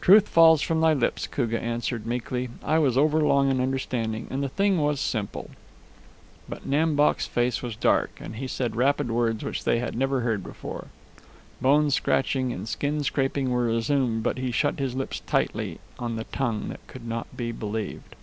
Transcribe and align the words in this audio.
"Truth 0.00 0.26
falls 0.26 0.62
from 0.62 0.80
thy 0.80 0.94
lips," 0.94 1.26
Koogah 1.30 1.60
answered 1.60 2.06
meekly. 2.06 2.48
"I 2.64 2.78
was 2.78 2.96
over 2.96 3.20
long 3.20 3.50
in 3.50 3.60
understanding, 3.60 4.26
and 4.30 4.42
the 4.42 4.48
thing 4.48 4.78
was 4.78 5.00
simple." 5.02 5.50
But 6.48 6.64
Nam 6.64 6.96
Bok's 6.96 7.26
face 7.26 7.60
was 7.60 7.76
dark, 7.76 8.16
and 8.22 8.36
he 8.36 8.46
said 8.46 8.74
rapid 8.74 9.10
words 9.10 9.44
which 9.44 9.64
they 9.64 9.78
had 9.78 9.94
never 9.94 10.20
heard 10.22 10.42
before. 10.42 10.86
Bone 11.60 11.90
scratching 11.90 12.54
and 12.54 12.66
skin 12.66 13.04
scraping 13.04 13.50
were 13.50 13.64
resumed, 13.64 14.22
but 14.22 14.38
he 14.38 14.50
shut 14.50 14.78
his 14.78 14.94
lips 14.94 15.20
tightly 15.26 15.78
on 15.98 16.16
the 16.16 16.24
tongue 16.24 16.68
that 16.70 16.86
could 16.86 17.06
not 17.06 17.36
be 17.36 17.52
believed. 17.52 18.16